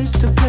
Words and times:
place 0.00 0.12
to 0.18 0.26
be. 0.28 0.39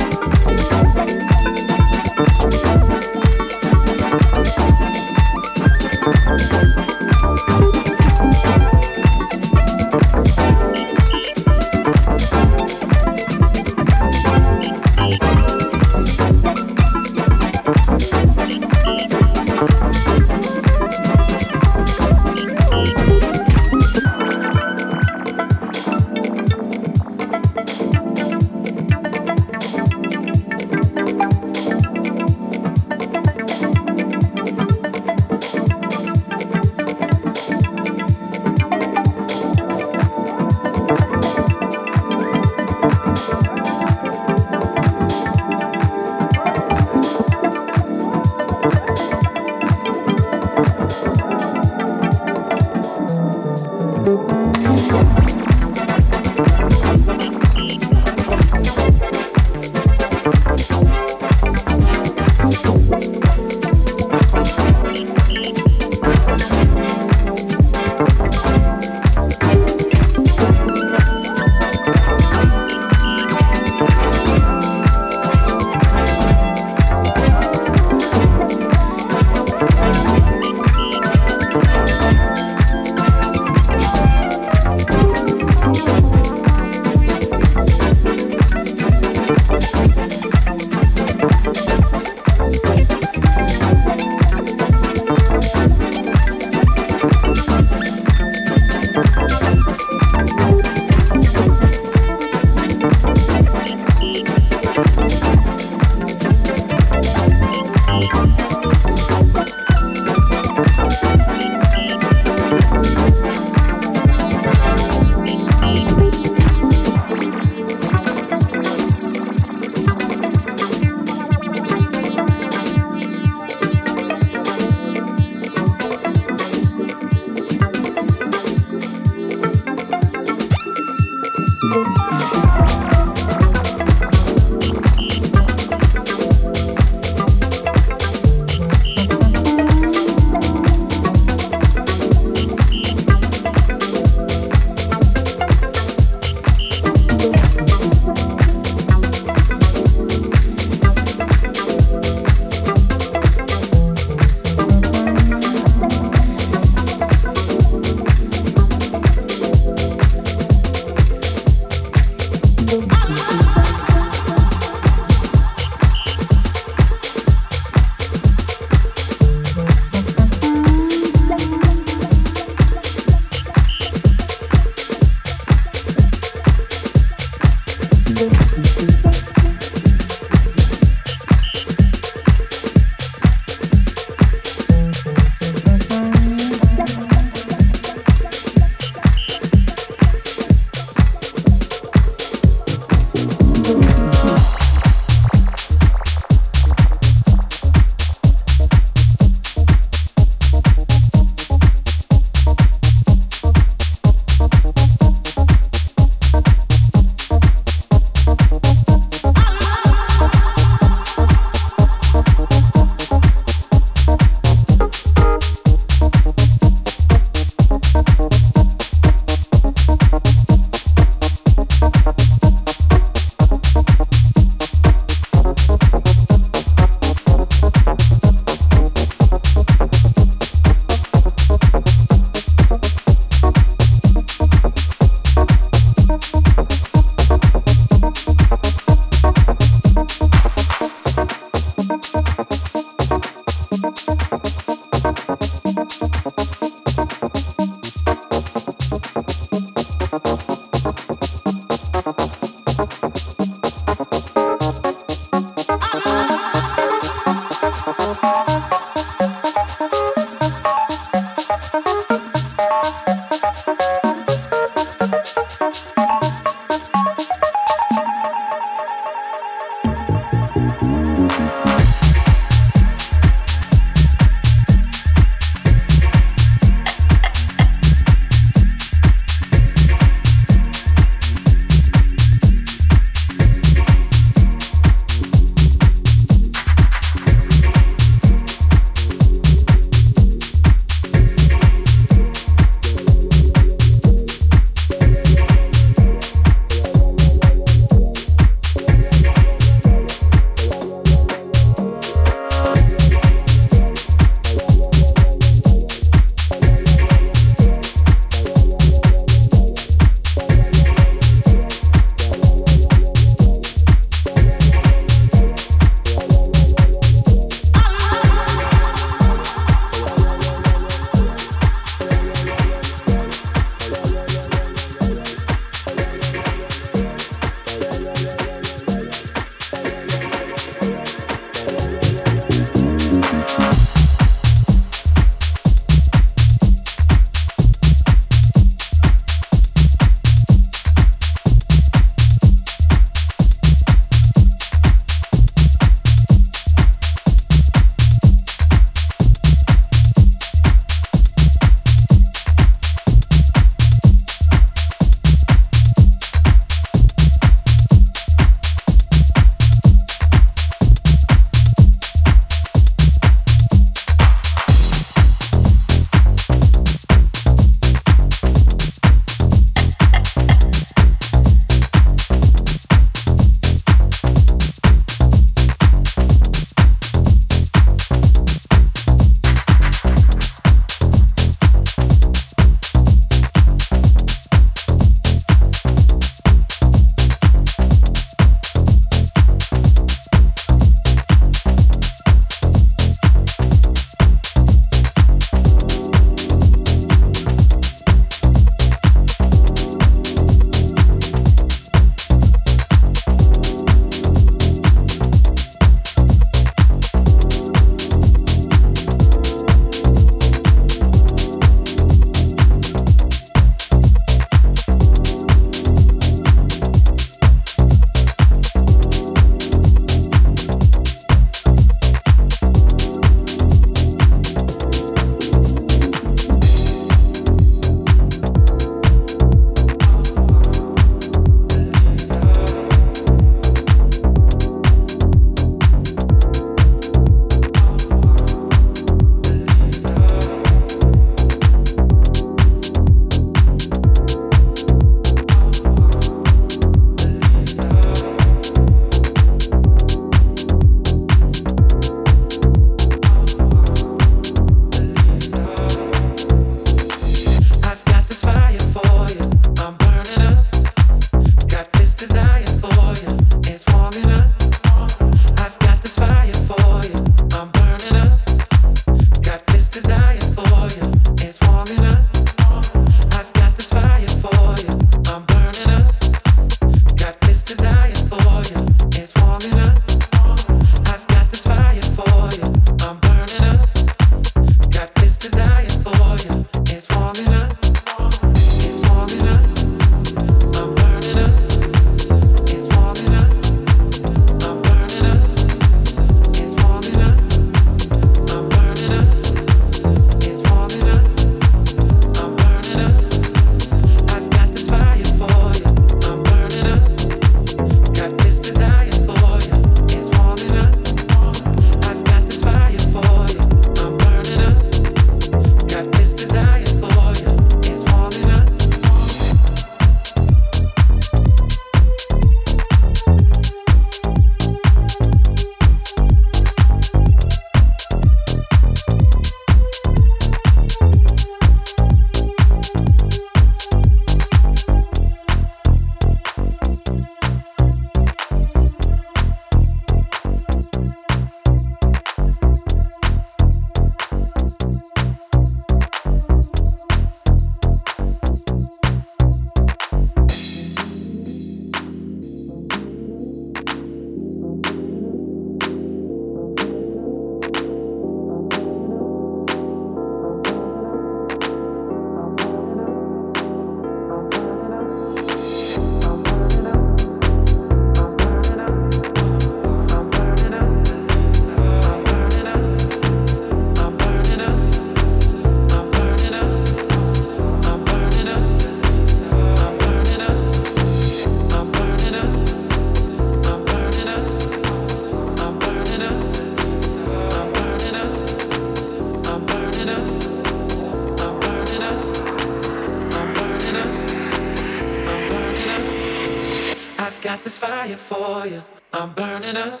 This 597.62 597.78
fire 597.78 598.16
for 598.16 598.66
you. 598.66 598.82
I'm 599.12 599.32
burning 599.32 599.76
up. 599.76 600.00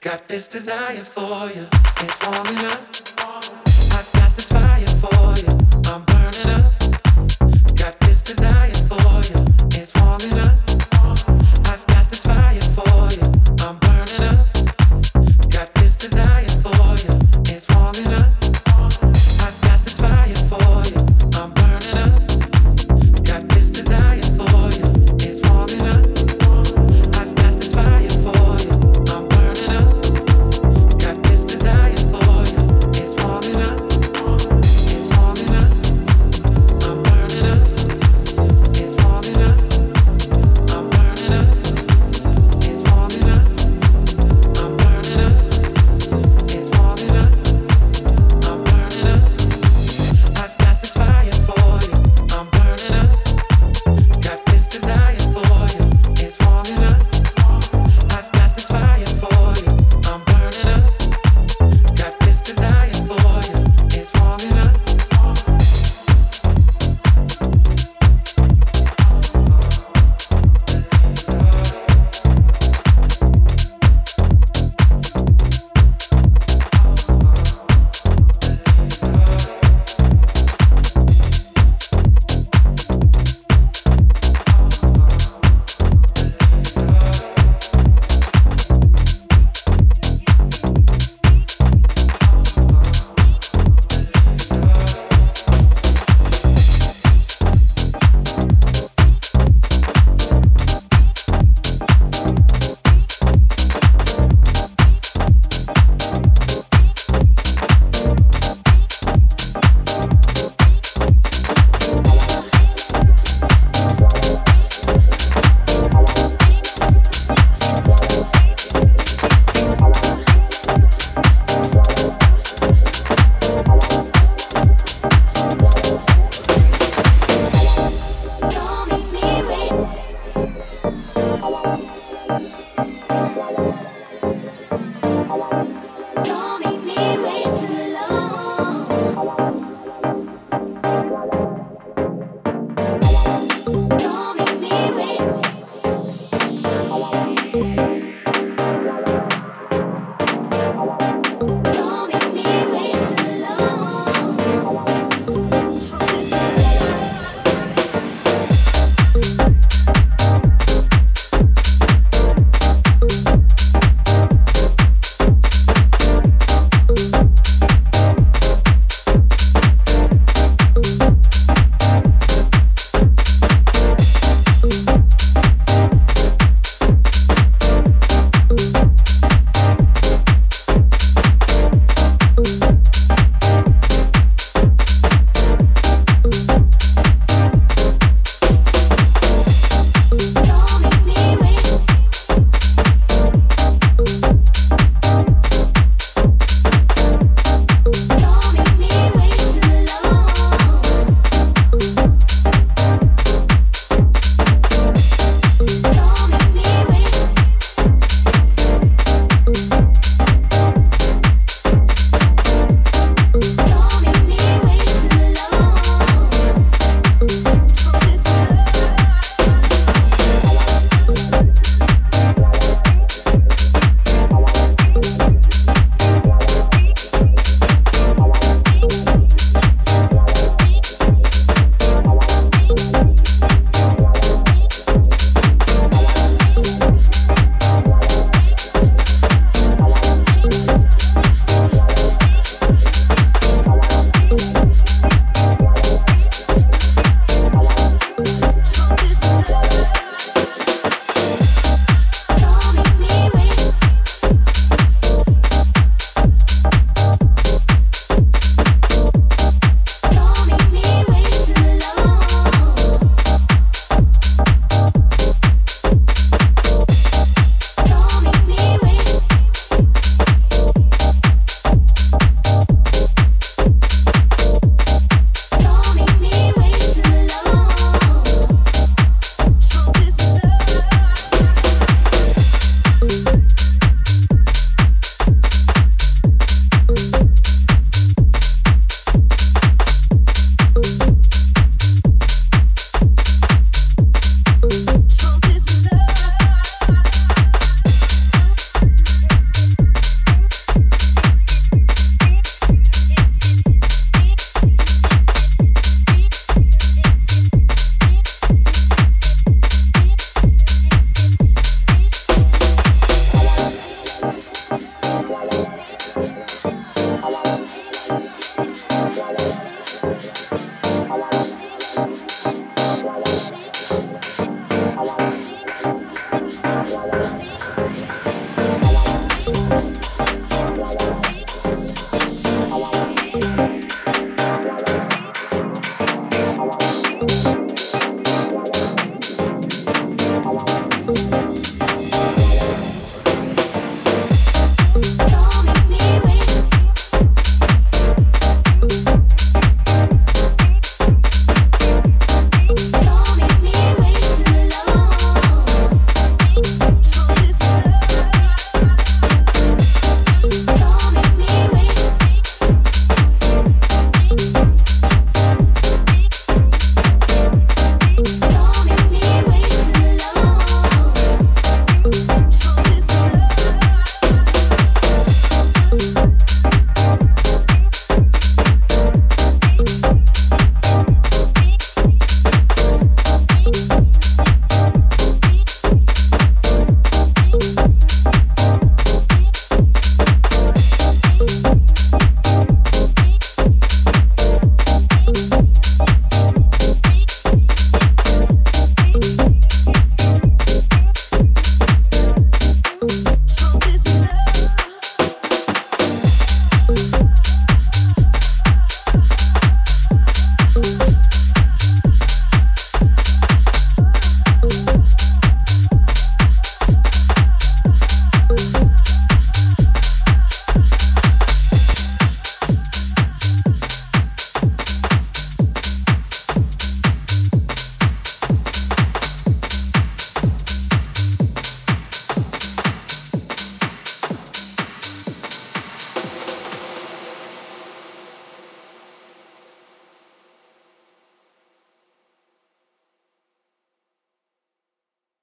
Got 0.00 0.26
this 0.26 0.48
desire 0.48 1.04
for 1.04 1.48
you. 1.48 1.66
It's 2.00 2.18
warming 2.26 2.64
up. 2.66 2.80
I've 3.92 4.10
got 4.12 4.36
this 4.36 4.50
fire 4.50 4.86
for 5.00 5.34
you. 5.40 5.58
I'm 5.86 6.04
burning 6.04 6.50
up. 6.50 6.81